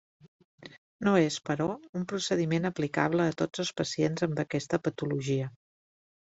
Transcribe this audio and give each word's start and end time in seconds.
No 1.07 1.11
és, 1.23 1.37
però, 1.49 1.67
un 1.99 2.07
procediment 2.15 2.67
aplicable 2.71 3.29
a 3.29 3.37
tots 3.45 3.65
els 3.67 3.73
pacients 3.83 4.29
amb 4.31 4.45
aquesta 4.49 4.83
patologia. 4.91 5.55